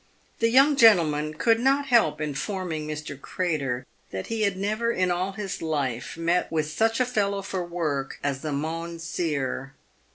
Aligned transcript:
The 0.39 0.49
young 0.49 0.77
gentleman 0.77 1.35
could 1.35 1.59
not 1.59 1.85
help 1.89 2.19
informing 2.19 2.87
Mr. 2.87 3.21
Crater 3.21 3.85
that 4.09 4.25
he 4.25 4.41
had 4.41 4.57
never 4.57 4.91
in 4.91 5.11
all 5.11 5.33
his 5.33 5.61
life 5.61 6.17
met 6.17 6.51
with 6.51 6.71
such 6.71 6.99
a 6.99 7.05
fellow 7.05 7.43
for 7.43 7.63
work 7.63 8.17
as 8.23 8.41
the 8.41 8.51
Moun 8.51 8.97
seer. 8.97 9.75